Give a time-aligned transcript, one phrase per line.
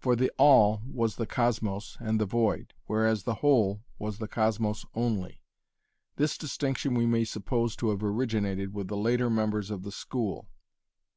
[0.00, 4.84] For the 'All' was the cosmos and the void, whereas the 'Whole' was the cosmos
[4.96, 5.44] only.
[6.16, 10.48] This distinction we may suppose to have originated with the later members of the school.